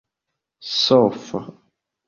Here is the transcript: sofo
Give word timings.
sofo 0.83 1.39